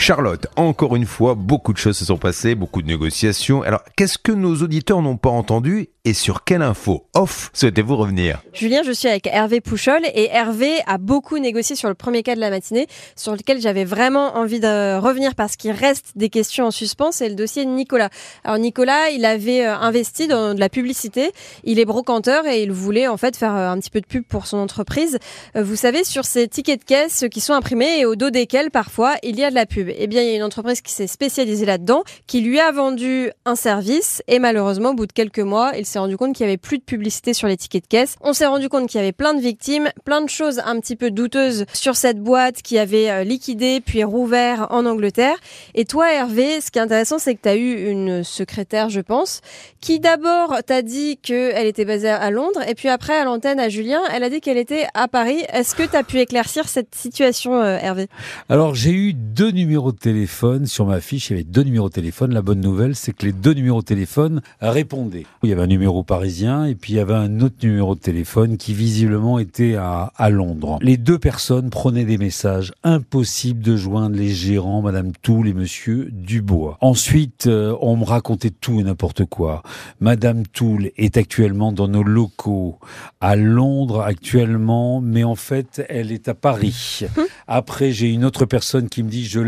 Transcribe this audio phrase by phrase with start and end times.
[0.00, 3.62] Charlotte, encore une fois, beaucoup de choses se sont passées, beaucoup de négociations.
[3.62, 8.40] Alors, qu'est-ce que nos auditeurs n'ont pas entendu et sur quelle info off souhaitez-vous revenir?
[8.54, 12.34] Julien, je suis avec Hervé Pouchol et Hervé a beaucoup négocié sur le premier cas
[12.34, 16.66] de la matinée, sur lequel j'avais vraiment envie de revenir parce qu'il reste des questions
[16.66, 18.08] en suspens, c'est le dossier de Nicolas.
[18.44, 21.32] Alors Nicolas, il avait euh, investi dans de la publicité,
[21.64, 24.24] il est brocanteur et il voulait en fait faire euh, un petit peu de pub
[24.24, 25.18] pour son entreprise.
[25.56, 28.70] Euh, vous savez, sur ces tickets de caisse qui sont imprimés et au dos desquels
[28.70, 29.87] parfois il y a de la pub.
[29.96, 33.30] Eh bien, il y a une entreprise qui s'est spécialisée là-dedans, qui lui a vendu
[33.44, 36.48] un service et malheureusement, au bout de quelques mois, il s'est rendu compte qu'il y
[36.48, 38.16] avait plus de publicité sur les tickets de caisse.
[38.20, 40.96] On s'est rendu compte qu'il y avait plein de victimes, plein de choses un petit
[40.96, 45.36] peu douteuses sur cette boîte qui avait euh, liquidé puis rouvert en Angleterre.
[45.74, 49.00] Et toi, Hervé, ce qui est intéressant, c'est que tu as eu une secrétaire, je
[49.00, 49.40] pense,
[49.80, 53.68] qui d'abord t'a dit qu'elle était basée à Londres et puis après, à l'antenne à
[53.68, 55.44] Julien, elle a dit qu'elle était à Paris.
[55.52, 58.08] Est-ce que tu as pu éclaircir cette situation, euh, Hervé?
[58.48, 61.30] Alors, j'ai eu deux numéros de téléphone sur ma fiche.
[61.30, 62.34] Il y avait deux numéros de téléphone.
[62.34, 65.24] La bonne nouvelle, c'est que les deux numéros de téléphone répondaient.
[65.42, 68.00] Il y avait un numéro parisien et puis il y avait un autre numéro de
[68.00, 70.78] téléphone qui visiblement était à, à Londres.
[70.82, 72.72] Les deux personnes prenaient des messages.
[72.82, 76.76] Impossible de joindre les gérants, Madame Toul et Monsieur Dubois.
[76.80, 79.62] Ensuite, euh, on me racontait tout et n'importe quoi.
[80.00, 82.78] Madame Toul est actuellement dans nos locaux
[83.20, 87.02] à Londres actuellement, mais en fait, elle est à Paris.
[87.46, 89.40] Après, j'ai une autre personne qui me dit je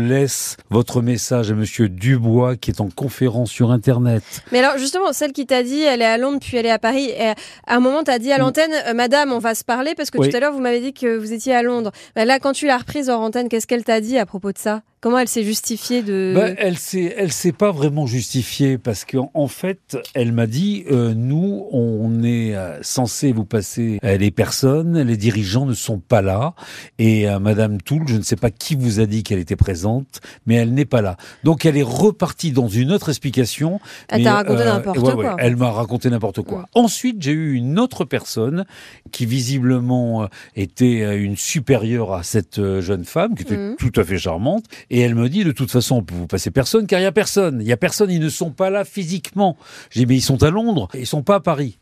[0.69, 4.23] votre message à Monsieur Dubois qui est en conférence sur Internet.
[4.51, 6.79] Mais alors justement, celle qui t'a dit elle est à Londres puis elle est à
[6.79, 7.35] Paris, et à
[7.67, 10.17] un moment tu as dit à l'antenne, euh, Madame, on va se parler parce que
[10.19, 10.29] Oui.
[10.29, 11.91] tout à l'heure vous m'avez dit que vous étiez à Londres.
[12.15, 14.57] Bah, là, quand tu l'as reprise hors antenne, qu'est-ce qu'elle t'a dit à propos de
[14.57, 14.81] ça?
[15.01, 19.31] Comment elle s'est justifiée de Ben, elle s'est, elle s'est pas vraiment justifiée parce qu'en
[19.33, 24.29] en fait, elle m'a dit, euh, nous, on est euh, censé vous passer euh, les
[24.29, 26.53] personnes, les dirigeants ne sont pas là,
[26.99, 30.21] et euh, Madame Toul, je ne sais pas qui vous a dit qu'elle était présente,
[30.45, 31.17] mais elle n'est pas là.
[31.43, 33.79] Donc elle est repartie dans une autre explication.
[34.07, 35.15] Elle mais, t'a raconté n'importe ouais, quoi.
[35.15, 36.67] ouais, elle m'a raconté n'importe quoi.
[36.75, 38.65] Ensuite, j'ai eu une autre personne
[39.11, 43.75] qui visiblement euh, était euh, une supérieure à cette euh, jeune femme, qui était Mhm.
[43.79, 46.99] tout à fait charmante, et elle me dit de toute façon, vous passer personne, car
[46.99, 47.59] il y a personne.
[47.61, 49.57] Il y a personne, ils ne sont pas là physiquement.
[49.89, 51.79] J'ai dit, mais ils sont à Londres, ils sont pas à Paris.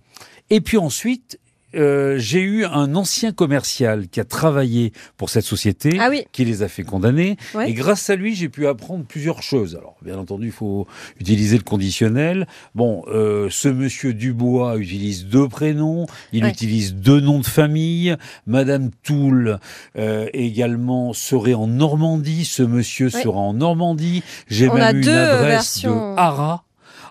[0.51, 1.39] Et puis ensuite,
[1.75, 6.23] euh, j'ai eu un ancien commercial qui a travaillé pour cette société, Ah oui.
[6.31, 7.37] qui les a fait condamner.
[7.53, 7.69] Ouais.
[7.69, 9.75] Et grâce à lui, j'ai pu apprendre plusieurs choses.
[9.75, 10.87] Alors, bien entendu, il faut
[11.19, 12.47] utiliser le conditionnel.
[12.75, 16.49] Bon, euh, ce monsieur Dubois utilise deux prénoms, il Ouais.
[16.51, 18.15] utilise deux noms de famille.
[18.47, 19.59] Madame Toul
[19.97, 22.45] euh, également serait en Normandie.
[22.45, 23.21] Ce monsieur Ouais.
[23.23, 24.23] sera en Normandie.
[24.47, 26.13] J'ai même a une deux adresse versions.
[26.13, 26.63] de Arras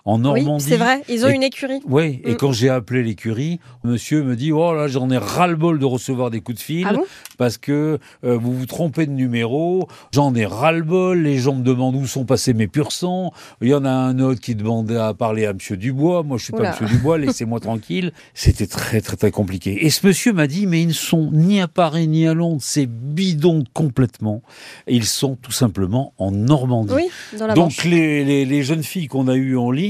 [0.05, 0.63] en Oui, Normandie.
[0.65, 1.79] c'est vrai, ils ont Et- une écurie.
[1.87, 2.37] Oui, et Mm.
[2.37, 6.41] quand j'ai appelé l'écurie, monsieur me dit Oh là, j'en ai ras-le-bol de recevoir des
[6.41, 7.03] coups de fil Ah bon?
[7.37, 9.87] parce que euh, vous vous trompez de numéro.
[10.13, 11.19] J'en ai ras-le-bol.
[11.21, 13.31] Les gens me demandent où sont passés mes pur sang.
[13.61, 16.23] Il y en a un autre qui demandait à parler à monsieur Dubois.
[16.23, 16.71] Moi, je suis Oula.
[16.71, 18.11] pas monsieur Dubois, laissez-moi tranquille.
[18.33, 19.85] C'était très, très, très compliqué.
[19.85, 22.61] Et ce monsieur m'a dit Mais ils ne sont ni à Paris ni à Londres.
[22.61, 24.41] C'est bidon complètement.
[24.87, 26.93] Ils sont tout simplement en Normandie.
[26.95, 27.07] Oui,
[27.37, 29.88] dans la Donc les, les, les jeunes filles qu'on a eues en ligne,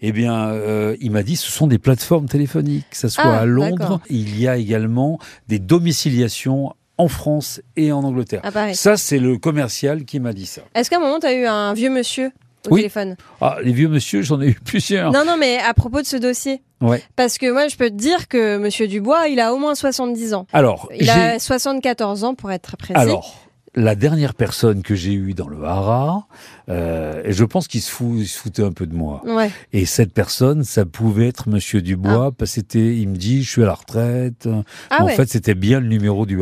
[0.00, 3.40] eh bien, euh, il m'a dit ce sont des plateformes téléphoniques, que ce soit Ah,
[3.40, 4.00] à Londres.
[4.10, 5.18] Il y a également
[5.48, 8.40] des domiciliations en France et en Angleterre.
[8.44, 8.74] À Paris.
[8.76, 10.62] Ça, c'est le commercial qui m'a dit ça.
[10.74, 12.30] Est-ce qu'à un moment tu as eu un vieux monsieur
[12.68, 12.80] au Oui.
[12.80, 13.16] téléphone?
[13.40, 15.10] Ah, les vieux monsieur, j'en ai eu plusieurs.
[15.12, 16.62] Non, non, mais à propos de ce dossier.
[16.82, 17.02] Ouais.
[17.16, 20.32] Parce que moi, je peux te dire que Monsieur Dubois, il a au moins 70
[20.34, 20.46] ans.
[20.52, 22.98] Alors, Il a 74 ans pour être précis.
[22.98, 23.34] alors,
[23.74, 26.24] la dernière personne que j'ai eue dans le Haras,
[26.68, 29.22] euh, et je pense qu'il se, fout, il se foutait un peu de moi.
[29.24, 29.50] Ouais.
[29.72, 33.50] Et cette personne, ça pouvait être Monsieur Dubois, parce que c'était, il me dit, je
[33.50, 34.48] suis à la retraite.
[34.90, 36.38] Ah en ouais, fait, c'était bien le numéro du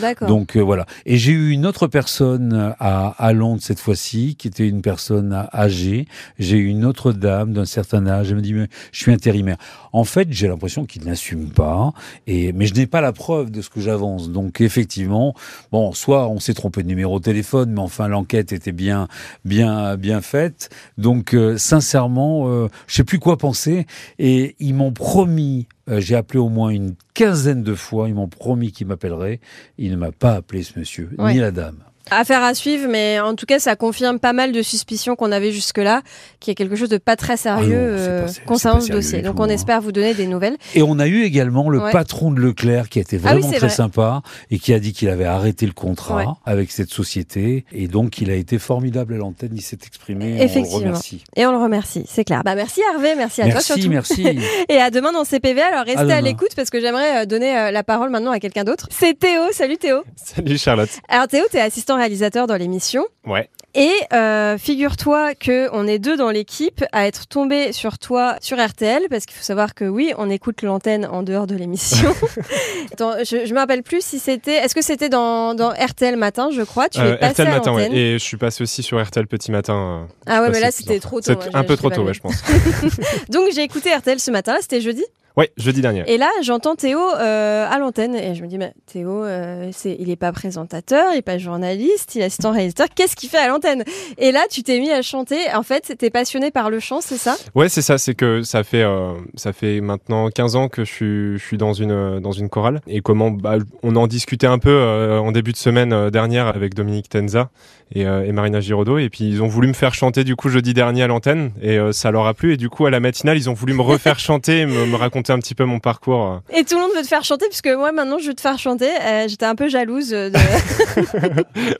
[0.00, 0.28] d'accord.
[0.28, 0.86] Donc euh, voilà.
[1.06, 5.46] Et j'ai eu une autre personne à, à Londres cette fois-ci, qui était une personne
[5.52, 6.06] âgée.
[6.38, 8.30] J'ai eu une autre dame d'un certain âge.
[8.30, 9.56] Elle me dit mais je suis intérimaire.
[9.92, 11.92] En fait, j'ai l'impression qu'il n'assume pas.
[12.26, 14.30] Et mais je n'ai pas la preuve de ce que j'avance.
[14.30, 15.34] Donc effectivement,
[15.72, 19.06] bon, soit on s'est trompé de numéro de téléphone, mais enfin l'enquête était bien,
[19.44, 20.70] bien, bien faite.
[20.98, 23.86] Donc euh, sincèrement, euh, je sais plus quoi penser.
[24.18, 25.66] Et ils m'ont promis.
[25.88, 28.08] euh, j'ai appelé au moins une quinzaine de fois.
[28.08, 29.40] Ils m'ont promis qu'ils m'appelleraient.
[29.78, 31.32] Il ne m'a pas appelé ce monsieur, Ouais.
[31.34, 31.76] ni la dame.
[32.10, 35.52] Affaire à suivre, mais en tout cas, ça confirme pas mal de suspicions qu'on avait
[35.52, 36.02] jusque-là,
[36.40, 38.80] qu'il y a quelque chose de pas très sérieux Ah non, c'est pas- c'est- concernant
[38.80, 39.10] ce dossier.
[39.10, 39.48] sérieux Donc tout, on hein.
[39.50, 40.56] espère vous donner des nouvelles.
[40.74, 41.92] Et on a eu également le Ouais.
[41.92, 43.68] patron de Leclerc qui a été Ah oui, vraiment très vrai.
[43.68, 46.24] sympa et qui a dit qu'il avait arrêté le contrat Ouais.
[46.44, 47.64] avec cette société.
[47.72, 49.50] Et donc, il a été formidable à l'antenne.
[49.54, 50.34] Il s'est exprimé.
[50.34, 50.78] On le Effectivement.
[50.78, 51.24] remercie.
[51.36, 52.42] Et on le remercie, c'est clair.
[52.44, 53.88] Bah merci Hervé, merci à toi Merci, surtout.
[53.90, 54.26] merci.
[54.68, 55.60] Et à demain dans CPV.
[55.60, 58.40] Alors restez À à, l'écoute parce que j'aimerais euh, donner euh, la parole maintenant à
[58.40, 58.88] quelqu'un d'autre.
[58.90, 59.42] C'est Théo.
[59.52, 60.02] Salut Théo.
[60.16, 60.88] Salut Charlotte.
[61.08, 63.04] Alors Théo, t'es assistant réalisateur dans l'émission.
[63.26, 63.50] Ouais.
[63.74, 68.56] Et euh, figure-toi que on est deux dans l'équipe à être tombé sur toi sur
[68.58, 72.12] RTL parce qu'il faut savoir que oui, on écoute l'antenne en dehors de l'émission.
[72.98, 74.54] Je, je me rappelle plus si c'était.
[74.56, 76.88] Est-ce que c'était dans, dans RTL matin, je crois?
[76.88, 77.92] Tu Euh, es passé RTL à matin, ouais.
[77.92, 80.08] Et je suis passé aussi sur RTL petit matin.
[80.08, 81.34] euh, Ah ouais, mais là c'était trop tôt.
[81.34, 82.42] Moi, un peu trop tôt, ouais, je pense.
[83.28, 84.56] Donc j'ai écouté RTL ce matin.
[84.60, 85.04] C'était jeudi.
[85.38, 86.02] Ouais, jeudi dernier.
[86.08, 89.96] Et là, j'entends Théo euh, à l'antenne et je me dis, mais Théo, euh, c'est,
[90.00, 92.88] il est pas présentateur, il est pas journaliste, il est assistant réalisateur.
[92.92, 93.84] Qu'est-ce qu'il fait à l'antenne?
[94.16, 95.36] Et là, tu t'es mis à chanter.
[95.54, 97.36] En fait, t'es passionné par le chant, c'est ça?
[97.54, 100.92] Ouais, c'est ça, c'est que ça fait, euh, ça fait maintenant 15 ans que je
[100.92, 102.80] suis, je suis dans, une, dans une chorale.
[102.88, 107.10] Et comment bah, on en discutait un peu en début de semaine dernière avec Dominique
[107.10, 107.50] Tenza
[107.94, 108.98] et, et Marina Giraudot.
[108.98, 111.78] Et puis ils ont voulu me faire chanter du coup jeudi dernier à l'antenne et
[111.92, 112.54] ça leur a plu.
[112.54, 115.27] Et du coup, à la matinale, ils ont voulu me refaire chanter, me, me raconter
[115.32, 116.40] un petit peu mon parcours.
[116.52, 116.58] euh.
[116.58, 118.58] Et tout le monde veut te faire chanter, puisque moi maintenant je veux te faire
[118.58, 118.88] chanter.
[119.02, 120.10] Euh, J'étais un peu jalouse.
[120.10, 120.32] De...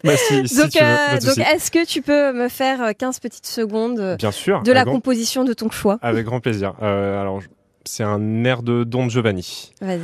[0.05, 1.17] Bah, si, si donc, euh,
[1.55, 4.63] est-ce que tu peux me faire euh, 15 petites secondes euh, Bien sûr.
[4.63, 6.75] de la grand- composition de ton choix Avec grand plaisir.
[6.83, 7.41] Euh, alors,
[7.85, 9.73] c'est un air de Don Giovanni.
[9.81, 9.99] Vas-y.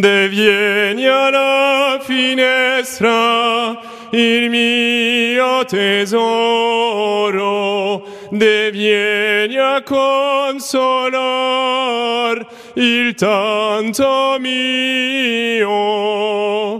[0.00, 3.80] Devieni alla finestra
[4.12, 5.64] il mio
[6.72, 8.02] tesoro,
[8.32, 9.80] devieni a
[11.02, 12.36] consolar
[12.74, 15.70] il tanto mio.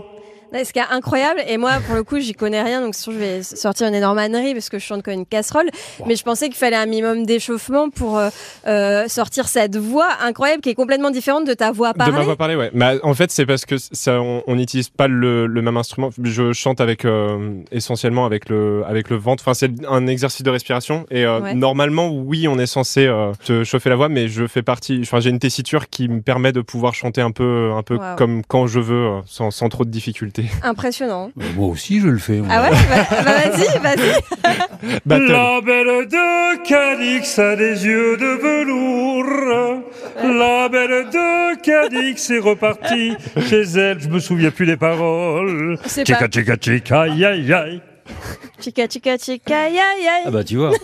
[0.03, 0.12] Là,
[0.53, 3.17] Ce qui est incroyable, et moi pour le coup j'y connais rien, donc sûr je
[3.17, 5.69] vais sortir une énorme ânerie parce que je chante comme une casserole,
[6.05, 8.29] mais je pensais qu'il fallait un minimum d'échauffement pour euh,
[8.67, 12.25] euh, sortir cette voix incroyable qui est complètement différente de ta voix De ma parlée.
[12.25, 12.69] voix parlée, ouais.
[12.73, 16.09] Mais en fait, c'est parce que ça, on n'utilise pas le, le même instrument.
[16.21, 19.43] Je chante avec euh, essentiellement avec le avec le ventre.
[19.43, 21.05] Enfin, c'est un exercice de respiration.
[21.11, 21.55] Et euh, Ouais.
[21.55, 23.09] normalement, oui, on est censé
[23.41, 24.99] se chauffer la voix, mais je fais partie.
[25.01, 28.15] Enfin, j'ai une tessiture qui me permet de pouvoir chanter un peu un peu Wow.
[28.17, 30.42] comme quand je veux, sans, sans trop de difficultés.
[30.63, 31.31] Impressionnant.
[31.39, 32.37] Euh, Moi aussi, je le fais.
[32.37, 32.47] moi.
[32.51, 34.97] Ah ouais bah, bah, Vas-y, vas-y.
[35.05, 35.31] Battle.
[35.31, 39.81] La belle de Cadix a des yeux de velours.
[40.23, 43.13] La belle de Cadix est repartie
[43.49, 43.99] chez elle.
[43.99, 45.77] Je me souviens plus des paroles.
[45.85, 47.81] C'est Chica, pas chica, chica, aïe, aïe, aïe.
[48.59, 50.23] chica chica chica, aïe aïe aïe.
[50.25, 50.71] Ah bah tu vois.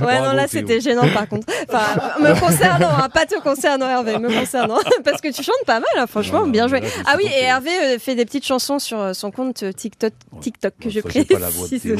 [0.00, 1.46] Ouais, Bravo, non, là, c'était gênant, par contre.
[1.68, 4.78] Enfin, me concernant, hein, pas te concernant, Hervé, me concernant.
[5.04, 6.80] Parce que tu chantes pas mal, hein, franchement, bien joué.
[7.06, 10.12] Ah oui, et Hervé euh, fait des petites chansons sur euh, son compte euh, TikTok,
[10.40, 11.96] TikTok que je Théo.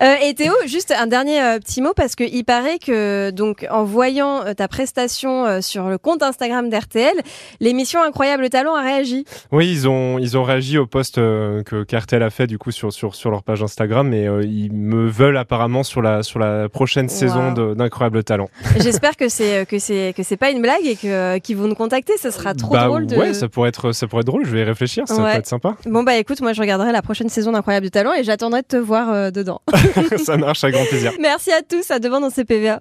[0.00, 3.66] Euh, et Théo, juste un dernier euh, petit mot, parce que il paraît que, donc,
[3.70, 7.14] en voyant euh, ta prestation euh, sur le compte Instagram d'RTL,
[7.60, 9.24] l'émission Incroyable Talent a réagi.
[9.50, 12.70] Oui, ils ont ils ont réagi au post euh, que qu'RTL a fait du coup
[12.70, 16.38] sur sur sur leur page Instagram et euh, ils me veulent apparemment sur la sur
[16.38, 17.54] la prochaine saison Wow.
[17.54, 18.48] de- d'incroyable talent.
[18.80, 21.68] J'espère que c'est que c'est que c'est pas une blague et que euh, qu'ils vont
[21.68, 22.14] nous contacter.
[22.16, 23.16] Ça sera trop bah drôle de.
[23.16, 24.44] ouais, ça pourrait être ça pourrait être drôle.
[24.44, 25.32] Je vais y réfléchir, ça Ouais.
[25.32, 25.76] peut être sympa.
[25.86, 28.76] Bon bah écoute, moi je regarderai la prochaine saison d'Incroyable Talent et j'attendrai de te
[28.76, 29.60] voir euh, dedans.
[30.24, 31.12] ça marche avec grand plaisir.
[31.20, 32.80] Merci à tous, à demain dans CPVA.